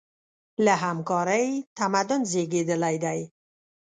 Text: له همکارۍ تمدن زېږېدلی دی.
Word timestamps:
له 0.65 0.73
همکارۍ 0.83 1.47
تمدن 1.77 2.21
زېږېدلی 2.31 2.95
دی. 3.03 3.19